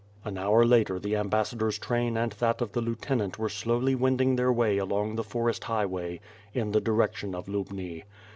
An 0.25 0.35
hour 0.35 0.65
later 0.65 0.97
the 0.97 1.15
ambassador's 1.15 1.77
train 1.77 2.17
and 2.17 2.31
that 2.31 2.59
of 2.59 2.71
the 2.71 2.81
lieu 2.81 2.95
tenant 2.95 3.37
were 3.37 3.49
slowly 3.49 3.93
wending 3.93 4.35
their 4.35 4.51
way 4.51 4.79
along 4.79 5.15
the 5.15 5.23
forest 5.23 5.65
high 5.65 5.85
way 5.85 6.19
in 6.55 6.71
the 6.71 6.81
direction 6.81 7.35
of 7.35 7.47
Lubni. 7.47 8.05